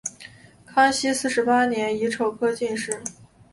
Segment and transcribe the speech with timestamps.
[0.65, 3.03] 康熙四十八年己丑科进士。